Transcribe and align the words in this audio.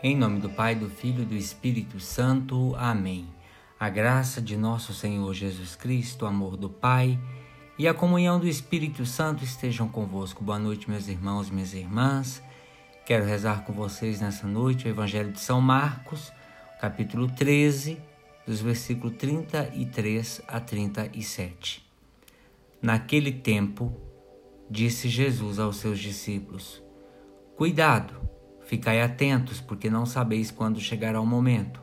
Em 0.00 0.16
nome 0.16 0.38
do 0.38 0.48
Pai, 0.48 0.76
do 0.76 0.88
Filho 0.88 1.22
e 1.22 1.26
do 1.26 1.34
Espírito 1.34 1.98
Santo. 1.98 2.72
Amém. 2.76 3.26
A 3.80 3.88
graça 3.88 4.40
de 4.40 4.56
nosso 4.56 4.94
Senhor 4.94 5.34
Jesus 5.34 5.74
Cristo, 5.74 6.24
o 6.24 6.28
amor 6.28 6.56
do 6.56 6.70
Pai 6.70 7.18
e 7.76 7.88
a 7.88 7.92
comunhão 7.92 8.38
do 8.38 8.46
Espírito 8.46 9.04
Santo 9.04 9.42
estejam 9.42 9.88
convosco. 9.88 10.44
Boa 10.44 10.56
noite, 10.56 10.88
meus 10.88 11.08
irmãos 11.08 11.48
e 11.48 11.52
minhas 11.52 11.74
irmãs. 11.74 12.40
Quero 13.04 13.24
rezar 13.24 13.64
com 13.64 13.72
vocês 13.72 14.20
nessa 14.20 14.46
noite 14.46 14.86
o 14.86 14.88
Evangelho 14.88 15.32
de 15.32 15.40
São 15.40 15.60
Marcos, 15.60 16.32
capítulo 16.80 17.26
13, 17.26 17.98
dos 18.46 18.60
versículos 18.60 19.16
33 19.16 20.42
a 20.46 20.60
37. 20.60 21.84
Naquele 22.80 23.32
tempo, 23.32 23.92
disse 24.70 25.08
Jesus 25.08 25.58
aos 25.58 25.78
seus 25.78 25.98
discípulos: 25.98 26.80
Cuidado! 27.56 28.37
Ficai 28.68 29.00
atentos, 29.00 29.62
porque 29.62 29.88
não 29.88 30.04
sabeis 30.04 30.50
quando 30.50 30.78
chegará 30.78 31.18
o 31.22 31.26
momento. 31.26 31.80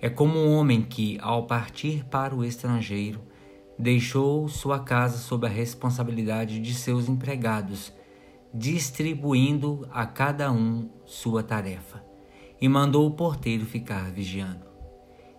É 0.00 0.08
como 0.08 0.38
um 0.38 0.56
homem 0.56 0.80
que, 0.80 1.18
ao 1.20 1.46
partir 1.46 2.02
para 2.06 2.34
o 2.34 2.42
estrangeiro, 2.42 3.20
deixou 3.78 4.48
sua 4.48 4.78
casa 4.78 5.18
sob 5.18 5.46
a 5.46 5.50
responsabilidade 5.50 6.60
de 6.60 6.72
seus 6.72 7.10
empregados, 7.10 7.92
distribuindo 8.54 9.86
a 9.92 10.06
cada 10.06 10.50
um 10.50 10.88
sua 11.04 11.42
tarefa, 11.42 12.02
e 12.58 12.66
mandou 12.70 13.06
o 13.06 13.14
porteiro 13.14 13.66
ficar 13.66 14.10
vigiando. 14.10 14.64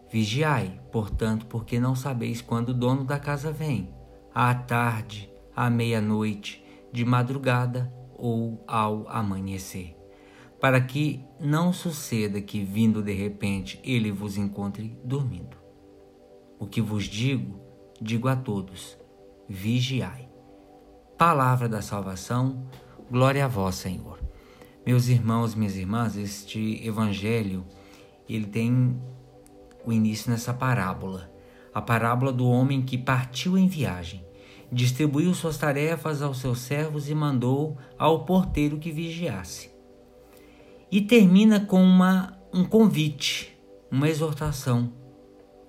Vigiai, 0.08 0.80
portanto, 0.92 1.48
porque 1.48 1.80
não 1.80 1.96
sabeis 1.96 2.44
quando 2.44 2.70
o 2.70 2.74
dono 2.76 3.04
da 3.04 3.18
casa 3.18 3.52
vem, 3.52 3.92
à 4.36 4.54
tarde, 4.54 5.32
à 5.56 5.68
meia-noite, 5.68 6.64
de 6.92 7.04
madrugada 7.04 7.92
ou 8.16 8.64
ao 8.68 9.10
amanhecer 9.10 10.03
para 10.64 10.80
que 10.80 11.22
não 11.42 11.74
suceda 11.74 12.40
que, 12.40 12.64
vindo 12.64 13.04
de 13.04 13.12
repente, 13.12 13.82
ele 13.84 14.14
vos 14.14 14.38
encontre 14.38 14.98
dormindo. 15.04 15.58
O 16.58 16.66
que 16.66 16.82
vos 16.82 17.04
digo, 17.04 17.60
digo 18.02 18.30
a 18.30 18.36
todos: 18.38 18.98
vigiai. 19.50 20.30
Palavra 21.18 21.68
da 21.68 21.82
salvação, 21.82 22.66
glória 23.12 23.44
a 23.44 23.48
vós, 23.50 23.76
Senhor. 23.76 24.24
Meus 24.86 25.10
irmãos, 25.10 25.54
minhas 25.54 25.76
irmãs, 25.76 26.16
este 26.16 26.80
evangelho, 26.88 27.66
ele 28.30 28.46
tem 28.46 28.98
o 29.86 29.92
início 29.92 30.32
nessa 30.32 30.54
parábola, 30.54 31.30
a 31.74 31.82
parábola 31.82 32.32
do 32.32 32.48
homem 32.48 32.84
que 32.84 32.98
partiu 32.98 33.58
em 33.58 33.68
viagem, 33.68 34.26
distribuiu 34.72 35.34
suas 35.34 35.58
tarefas 35.58 36.22
aos 36.22 36.38
seus 36.38 36.60
servos 36.60 37.10
e 37.10 37.14
mandou 37.14 37.78
ao 38.00 38.24
porteiro 38.24 38.80
que 38.80 38.94
vigiasse 38.94 39.73
e 40.94 41.02
termina 41.02 41.60
com 41.60 41.84
uma, 41.84 42.38
um 42.54 42.64
convite, 42.64 43.58
uma 43.90 44.08
exortação, 44.08 44.94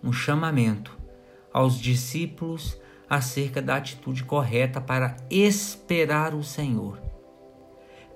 um 0.02 0.12
chamamento 0.12 0.98
aos 1.50 1.80
discípulos 1.80 2.78
acerca 3.08 3.62
da 3.62 3.76
atitude 3.76 4.22
correta 4.22 4.82
para 4.82 5.16
esperar 5.30 6.34
o 6.34 6.44
Senhor. 6.44 7.00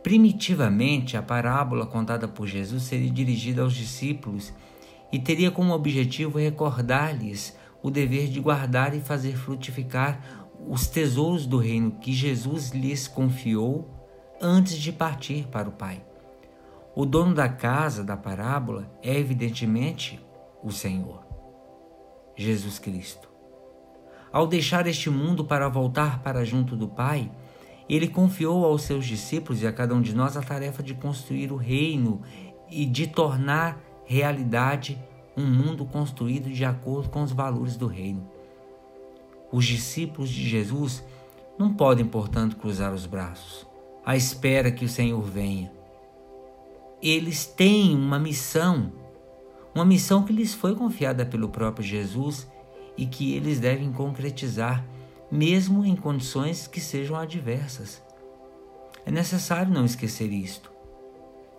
Primitivamente, 0.02 1.16
a 1.16 1.22
parábola 1.22 1.86
contada 1.86 2.28
por 2.28 2.46
Jesus 2.46 2.82
seria 2.82 3.10
dirigida 3.10 3.62
aos 3.62 3.72
discípulos 3.72 4.52
e 5.10 5.18
teria 5.18 5.50
como 5.50 5.72
objetivo 5.72 6.36
recordar-lhes 6.36 7.56
o 7.82 7.90
dever 7.90 8.28
de 8.28 8.38
guardar 8.38 8.94
e 8.94 9.00
fazer 9.00 9.34
frutificar 9.34 10.46
os 10.68 10.86
tesouros 10.86 11.46
do 11.46 11.56
reino 11.56 11.92
que 11.92 12.12
Jesus 12.12 12.68
lhes 12.72 13.08
confiou 13.08 13.88
antes 14.42 14.76
de 14.76 14.92
partir 14.92 15.46
para 15.46 15.70
o 15.70 15.72
Pai. 15.72 16.02
O 17.00 17.06
dono 17.06 17.32
da 17.32 17.48
casa 17.48 18.02
da 18.02 18.16
parábola 18.16 18.90
é 19.00 19.16
evidentemente 19.16 20.20
o 20.64 20.72
Senhor, 20.72 21.24
Jesus 22.34 22.80
Cristo. 22.80 23.28
Ao 24.32 24.48
deixar 24.48 24.84
este 24.88 25.08
mundo 25.08 25.44
para 25.44 25.68
voltar 25.68 26.20
para 26.24 26.44
junto 26.44 26.74
do 26.74 26.88
Pai, 26.88 27.30
ele 27.88 28.08
confiou 28.08 28.64
aos 28.64 28.82
seus 28.82 29.06
discípulos 29.06 29.62
e 29.62 29.66
a 29.68 29.72
cada 29.72 29.94
um 29.94 30.02
de 30.02 30.12
nós 30.12 30.36
a 30.36 30.42
tarefa 30.42 30.82
de 30.82 30.92
construir 30.92 31.52
o 31.52 31.56
reino 31.56 32.20
e 32.68 32.84
de 32.84 33.06
tornar 33.06 33.80
realidade 34.04 35.00
um 35.36 35.46
mundo 35.46 35.84
construído 35.84 36.50
de 36.50 36.64
acordo 36.64 37.10
com 37.10 37.22
os 37.22 37.30
valores 37.30 37.76
do 37.76 37.86
reino. 37.86 38.28
Os 39.52 39.64
discípulos 39.64 40.30
de 40.30 40.48
Jesus 40.48 41.04
não 41.56 41.72
podem, 41.72 42.04
portanto, 42.04 42.56
cruzar 42.56 42.92
os 42.92 43.06
braços 43.06 43.64
à 44.04 44.16
espera 44.16 44.72
que 44.72 44.84
o 44.84 44.88
Senhor 44.88 45.22
venha 45.22 45.77
eles 47.02 47.46
têm 47.46 47.94
uma 47.94 48.18
missão, 48.18 48.92
uma 49.74 49.84
missão 49.84 50.24
que 50.24 50.32
lhes 50.32 50.54
foi 50.54 50.74
confiada 50.74 51.24
pelo 51.24 51.48
próprio 51.48 51.86
Jesus 51.86 52.50
e 52.96 53.06
que 53.06 53.34
eles 53.34 53.60
devem 53.60 53.92
concretizar, 53.92 54.84
mesmo 55.30 55.84
em 55.84 55.94
condições 55.94 56.66
que 56.66 56.80
sejam 56.80 57.16
adversas. 57.16 58.02
É 59.06 59.10
necessário 59.10 59.72
não 59.72 59.84
esquecer 59.84 60.32
isto. 60.32 60.72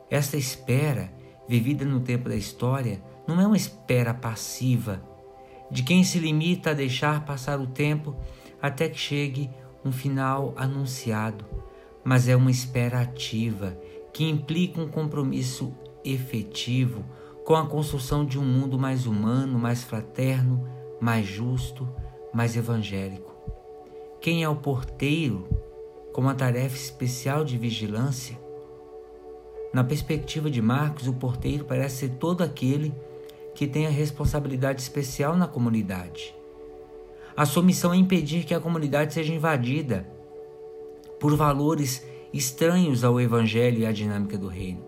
Esta 0.09 0.35
espera, 0.35 1.13
vivida 1.47 1.85
no 1.85 2.01
tempo 2.01 2.27
da 2.27 2.35
história, 2.35 3.01
não 3.25 3.39
é 3.39 3.47
uma 3.47 3.55
espera 3.57 4.13
passiva, 4.13 5.01
de 5.71 5.83
quem 5.83 6.03
se 6.03 6.19
limita 6.19 6.71
a 6.71 6.73
deixar 6.73 7.25
passar 7.25 7.59
o 7.59 7.67
tempo 7.67 8.15
até 8.61 8.89
que 8.89 8.97
chegue 8.97 9.49
um 9.85 9.91
final 9.91 10.53
anunciado, 10.57 11.45
mas 12.03 12.27
é 12.27 12.35
uma 12.35 12.51
espera 12.51 13.01
ativa 13.01 13.77
que 14.13 14.27
implica 14.27 14.81
um 14.81 14.87
compromisso 14.87 15.73
efetivo 16.03 17.03
com 17.45 17.55
a 17.55 17.65
construção 17.65 18.25
de 18.25 18.37
um 18.37 18.45
mundo 18.45 18.77
mais 18.77 19.05
humano, 19.05 19.57
mais 19.57 19.83
fraterno, 19.83 20.67
mais 20.99 21.25
justo, 21.25 21.87
mais 22.33 22.55
evangélico. 22.55 23.33
Quem 24.21 24.43
é 24.43 24.49
o 24.49 24.55
porteiro 24.55 25.47
com 26.13 26.21
uma 26.21 26.35
tarefa 26.35 26.75
especial 26.75 27.43
de 27.43 27.57
vigilância? 27.57 28.39
Na 29.73 29.83
perspectiva 29.83 30.49
de 30.49 30.61
Marcos, 30.61 31.07
o 31.07 31.13
porteiro 31.13 31.63
parece 31.63 31.97
ser 31.97 32.09
todo 32.15 32.43
aquele 32.43 32.93
que 33.53 33.67
tem 33.67 33.87
a 33.87 33.91
responsabilidade 33.91 34.81
especial 34.81 35.35
na 35.35 35.47
comunidade. 35.47 36.35
A 37.35 37.45
sua 37.45 37.63
missão 37.63 37.93
é 37.93 37.97
impedir 37.97 38.43
que 38.43 38.53
a 38.53 38.59
comunidade 38.59 39.13
seja 39.13 39.33
invadida 39.33 40.05
por 41.19 41.35
valores 41.35 42.05
estranhos 42.33 43.03
ao 43.03 43.19
Evangelho 43.19 43.79
e 43.79 43.85
à 43.85 43.91
dinâmica 43.91 44.37
do 44.37 44.47
reino. 44.47 44.83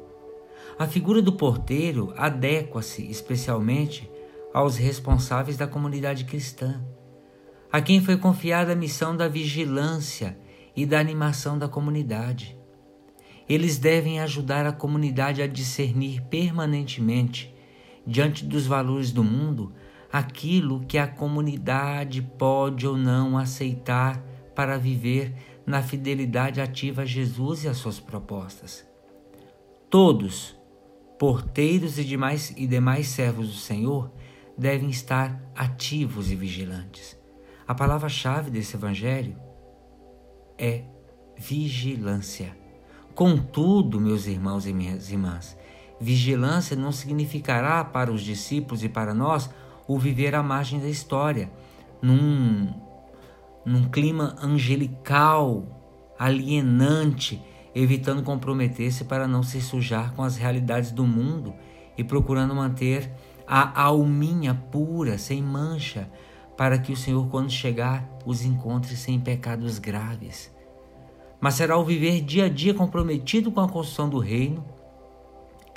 A 0.77 0.87
figura 0.87 1.21
do 1.21 1.33
porteiro 1.33 2.13
adequa-se 2.17 3.09
especialmente 3.09 4.09
aos 4.53 4.77
responsáveis 4.77 5.57
da 5.57 5.67
comunidade 5.67 6.25
cristã, 6.25 6.83
a 7.71 7.81
quem 7.81 8.01
foi 8.01 8.17
confiada 8.17 8.73
a 8.73 8.75
missão 8.75 9.15
da 9.15 9.27
vigilância 9.27 10.37
e 10.75 10.85
da 10.85 10.99
animação 10.99 11.57
da 11.57 11.67
comunidade. 11.67 12.57
Eles 13.47 13.77
devem 13.77 14.19
ajudar 14.19 14.65
a 14.65 14.71
comunidade 14.71 15.41
a 15.41 15.47
discernir 15.47 16.21
permanentemente, 16.23 17.53
diante 18.05 18.45
dos 18.45 18.65
valores 18.65 19.11
do 19.11 19.23
mundo, 19.23 19.73
aquilo 20.11 20.81
que 20.81 20.97
a 20.97 21.07
comunidade 21.07 22.21
pode 22.21 22.87
ou 22.87 22.97
não 22.97 23.37
aceitar 23.37 24.21
para 24.55 24.77
viver 24.77 25.33
na 25.65 25.81
fidelidade 25.81 26.59
ativa 26.59 27.03
a 27.03 27.05
Jesus 27.05 27.63
e 27.63 27.67
às 27.67 27.77
suas 27.77 27.99
propostas. 27.99 28.85
Todos, 29.89 30.55
porteiros 31.19 31.97
e 31.97 32.03
demais, 32.03 32.53
e 32.57 32.65
demais 32.65 33.07
servos 33.07 33.49
do 33.49 33.57
Senhor, 33.57 34.11
devem 34.57 34.89
estar 34.89 35.41
ativos 35.55 36.31
e 36.31 36.35
vigilantes. 36.35 37.17
A 37.67 37.73
palavra-chave 37.73 38.49
desse 38.49 38.75
evangelho 38.75 39.35
é 40.57 40.83
vigilância. 41.37 42.55
Contudo, 43.15 43.99
meus 43.99 44.27
irmãos 44.27 44.65
e 44.65 44.73
minhas 44.73 45.11
irmãs, 45.11 45.57
vigilância 45.99 46.75
não 46.75 46.91
significará 46.91 47.83
para 47.83 48.11
os 48.11 48.21
discípulos 48.21 48.83
e 48.83 48.89
para 48.89 49.13
nós 49.13 49.49
o 49.87 49.97
viver 49.97 50.35
à 50.35 50.41
margem 50.41 50.79
da 50.79 50.87
história, 50.87 51.51
num 52.01 52.73
num 53.65 53.89
clima 53.89 54.35
angelical, 54.41 55.65
alienante, 56.17 57.41
evitando 57.73 58.23
comprometer-se 58.23 59.05
para 59.05 59.27
não 59.27 59.43
se 59.43 59.61
sujar 59.61 60.13
com 60.13 60.23
as 60.23 60.37
realidades 60.37 60.91
do 60.91 61.05
mundo 61.05 61.53
e 61.97 62.03
procurando 62.03 62.55
manter 62.55 63.11
a 63.47 63.81
alminha 63.83 64.53
pura, 64.53 65.17
sem 65.17 65.41
mancha, 65.41 66.09
para 66.57 66.77
que 66.77 66.91
o 66.91 66.97
Senhor, 66.97 67.27
quando 67.29 67.49
chegar, 67.49 68.07
os 68.25 68.43
encontre 68.43 68.95
sem 68.95 69.19
pecados 69.19 69.79
graves. 69.79 70.51
Mas 71.39 71.55
será 71.55 71.77
o 71.77 71.83
viver 71.83 72.21
dia 72.21 72.45
a 72.45 72.49
dia 72.49 72.73
comprometido 72.73 73.51
com 73.51 73.59
a 73.59 73.67
construção 73.67 74.09
do 74.09 74.19
reino, 74.19 74.63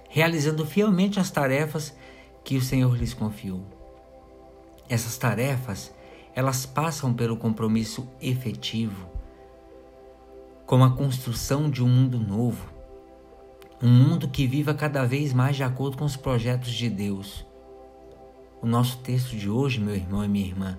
realizando 0.09 0.65
fielmente 0.67 1.19
as 1.19 1.31
tarefas 1.31 1.97
que 2.45 2.57
o 2.57 2.63
Senhor 2.63 2.95
lhes 2.97 3.15
confiou. 3.15 3.65
Essas 4.89 5.17
tarefas 5.17 5.93
elas 6.35 6.67
passam 6.67 7.15
pelo 7.15 7.37
compromisso 7.37 8.09
efetivo 8.21 9.15
com 10.67 10.83
a 10.83 10.91
construção 10.91 11.69
de 11.71 11.85
um 11.85 11.89
mundo 11.89 12.19
novo, 12.19 12.73
Um 13.83 13.91
mundo 13.91 14.29
que 14.29 14.47
viva 14.47 14.73
cada 14.73 15.05
vez 15.05 15.35
mais 15.35 15.57
de 15.57 15.63
acordo 15.63 15.99
com 15.99 16.07
os 16.07 16.17
projetos 16.17 16.73
de 16.73 16.89
Deus. 16.89 17.45
O 18.63 18.67
nosso 18.67 18.97
texto 18.99 19.37
de 19.37 19.51
hoje, 19.51 19.79
meu 19.79 19.95
irmão 19.95 20.25
e 20.25 20.29
minha 20.29 20.47
irmã, 20.47 20.79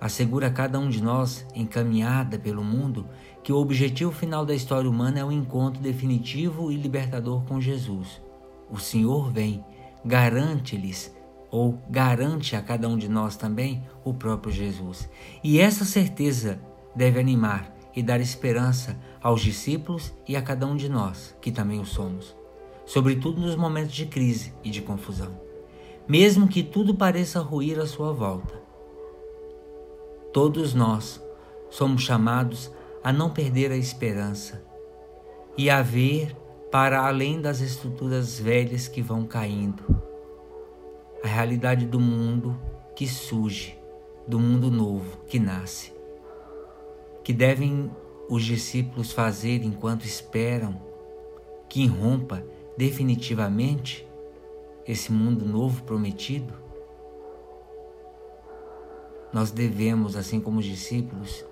assegura 0.00 0.46
a 0.46 0.50
cada 0.50 0.78
um 0.78 0.88
de 0.88 1.02
nós, 1.02 1.46
encaminhada 1.54 2.38
pelo 2.38 2.64
mundo, 2.64 3.06
que 3.42 3.52
o 3.52 3.58
objetivo 3.58 4.12
final 4.12 4.46
da 4.46 4.54
história 4.54 4.88
humana 4.88 5.18
é 5.18 5.24
o 5.24 5.32
encontro 5.32 5.82
definitivo 5.82 6.72
e 6.72 6.76
libertador 6.76 7.42
com 7.42 7.60
Jesus. 7.60 8.22
O 8.70 8.78
Senhor 8.78 9.30
vem, 9.30 9.62
garante-lhes, 10.02 11.14
ou 11.50 11.78
garante 11.88 12.54
a 12.54 12.62
cada 12.62 12.88
um 12.88 12.96
de 12.96 13.08
nós 13.08 13.36
também, 13.36 13.82
o 14.04 14.12
próprio 14.12 14.52
Jesus. 14.52 15.08
E 15.42 15.58
essa 15.60 15.84
certeza 15.84 16.60
deve 16.94 17.18
animar 17.18 17.74
e 17.94 18.02
dar 18.02 18.20
esperança 18.20 18.98
aos 19.22 19.40
discípulos 19.40 20.12
e 20.26 20.36
a 20.36 20.42
cada 20.42 20.66
um 20.66 20.76
de 20.76 20.88
nós, 20.88 21.34
que 21.40 21.50
também 21.50 21.80
o 21.80 21.84
somos, 21.84 22.36
sobretudo 22.86 23.40
nos 23.40 23.56
momentos 23.56 23.94
de 23.94 24.06
crise 24.06 24.52
e 24.62 24.70
de 24.70 24.82
confusão. 24.82 25.40
Mesmo 26.06 26.48
que 26.48 26.62
tudo 26.62 26.94
pareça 26.94 27.40
ruir 27.40 27.78
à 27.78 27.86
sua 27.86 28.12
volta, 28.12 28.54
todos 30.32 30.74
nós 30.74 31.22
somos 31.70 32.02
chamados 32.02 32.70
a 33.02 33.12
não 33.12 33.30
perder 33.30 33.70
a 33.70 33.76
esperança 33.76 34.62
e 35.56 35.68
a 35.68 35.82
ver 35.82 36.36
para 36.70 37.06
além 37.06 37.40
das 37.40 37.60
estruturas 37.60 38.38
velhas 38.38 38.86
que 38.88 39.02
vão 39.02 39.24
caindo, 39.24 39.82
a 41.22 41.28
realidade 41.28 41.86
do 41.86 42.00
mundo 42.00 42.58
que 42.94 43.06
surge, 43.06 43.78
do 44.26 44.38
mundo 44.38 44.70
novo 44.70 45.18
que 45.26 45.38
nasce 45.38 45.98
que 47.28 47.32
devem 47.34 47.90
os 48.26 48.42
discípulos 48.42 49.12
fazer 49.12 49.62
enquanto 49.62 50.06
esperam 50.06 50.80
que 51.68 51.82
irrompa 51.82 52.42
definitivamente 52.74 54.08
esse 54.86 55.12
mundo 55.12 55.44
novo 55.44 55.82
prometido? 55.82 56.54
Nós 59.30 59.50
devemos, 59.50 60.16
assim 60.16 60.40
como 60.40 60.60
os 60.60 60.64
discípulos, 60.64 61.44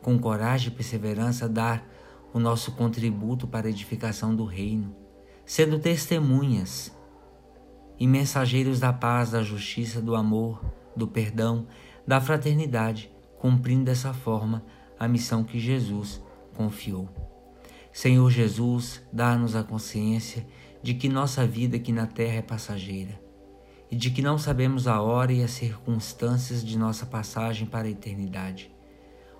com 0.00 0.18
coragem 0.18 0.68
e 0.72 0.74
perseverança, 0.74 1.46
dar 1.46 1.86
o 2.32 2.38
nosso 2.38 2.72
contributo 2.72 3.46
para 3.46 3.66
a 3.66 3.70
edificação 3.70 4.34
do 4.34 4.46
reino, 4.46 4.96
sendo 5.44 5.78
testemunhas 5.78 6.90
e 7.98 8.06
mensageiros 8.06 8.80
da 8.80 8.92
paz, 8.92 9.30
da 9.30 9.42
justiça, 9.42 10.00
do 10.00 10.14
amor, 10.14 10.64
do 10.96 11.06
perdão, 11.06 11.66
da 12.06 12.20
fraternidade, 12.20 13.10
cumprindo 13.38 13.84
dessa 13.84 14.12
forma 14.12 14.64
a 14.98 15.06
missão 15.06 15.44
que 15.44 15.58
Jesus 15.58 16.22
confiou. 16.54 17.08
Senhor 17.92 18.30
Jesus, 18.30 19.02
dá-nos 19.12 19.56
a 19.56 19.62
consciência 19.62 20.46
de 20.82 20.94
que 20.94 21.08
nossa 21.08 21.46
vida 21.46 21.76
aqui 21.76 21.92
na 21.92 22.06
terra 22.06 22.36
é 22.36 22.42
passageira 22.42 23.20
e 23.90 23.96
de 23.96 24.10
que 24.10 24.22
não 24.22 24.38
sabemos 24.38 24.86
a 24.86 25.00
hora 25.00 25.32
e 25.32 25.42
as 25.42 25.52
circunstâncias 25.52 26.64
de 26.64 26.78
nossa 26.78 27.06
passagem 27.06 27.66
para 27.66 27.88
a 27.88 27.90
eternidade. 27.90 28.70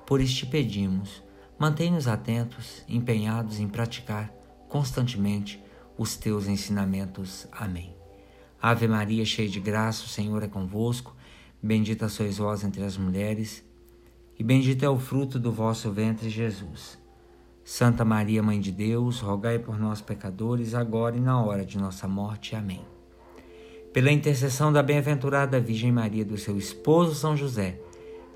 Por 0.07 0.21
isso 0.21 0.37
te 0.37 0.47
pedimos, 0.47 1.23
mantém-nos 1.59 2.09
atentos, 2.09 2.83
empenhados 2.89 3.61
em 3.61 3.69
praticar 3.69 4.33
constantemente 4.69 5.63
os 5.99 6.17
teus 6.17 6.47
ensinamentos. 6.47 7.47
Amém. 7.53 7.98
Ave 8.61 8.89
Maria, 8.89 9.25
cheia 9.25 9.49
de 9.49 9.61
graça, 9.61 10.05
o 10.05 10.09
Senhor 10.09 10.43
é 10.43 10.49
convosco. 10.49 11.15
Bendita 11.63 12.09
sois 12.09 12.39
vós 12.39 12.63
entre 12.65 12.83
as 12.83 12.97
mulheres 12.97 13.67
e 14.39 14.45
bendito 14.45 14.85
é 14.85 14.89
o 14.89 14.99
fruto 14.99 15.39
do 15.39 15.51
vosso 15.51 15.91
ventre, 15.91 16.31
Jesus. 16.31 16.97
Santa 17.65 18.05
Maria, 18.05 18.43
Mãe 18.43 18.61
de 18.61 18.71
Deus, 18.71 19.19
rogai 19.19 19.59
por 19.59 19.79
nós, 19.79 20.01
pecadores, 20.01 20.75
agora 20.75 21.17
e 21.17 21.21
na 21.21 21.43
hora 21.43 21.65
de 21.65 21.77
nossa 21.77 22.07
morte. 22.07 22.55
Amém. 22.55 22.81
Pela 23.93 24.13
intercessão 24.13 24.73
da 24.73 24.83
bem-aventurada 24.83 25.59
Virgem 25.59 25.91
Maria, 25.91 26.25
do 26.25 26.39
seu 26.39 26.57
esposo 26.57 27.17
São 27.17 27.37
José, 27.37 27.81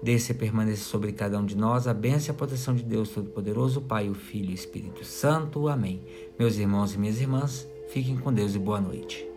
desça 0.02 0.32
e 0.32 0.34
permaneça 0.34 0.82
sobre 0.82 1.12
cada 1.12 1.38
um 1.38 1.46
de 1.46 1.56
nós 1.56 1.86
a 1.86 1.94
bênção 1.94 2.32
e 2.32 2.34
a 2.34 2.38
proteção 2.38 2.74
de 2.74 2.82
Deus 2.82 3.10
Todo-Poderoso, 3.10 3.80
Pai, 3.80 4.10
o 4.10 4.14
Filho 4.14 4.50
e 4.50 4.52
o 4.52 4.54
Espírito 4.54 5.04
Santo. 5.04 5.68
Amém. 5.68 6.02
Meus 6.36 6.56
irmãos 6.56 6.94
e 6.94 6.98
minhas 6.98 7.20
irmãs, 7.20 7.68
fiquem 7.90 8.16
com 8.16 8.32
Deus 8.32 8.56
e 8.56 8.58
boa 8.58 8.80
noite. 8.80 9.31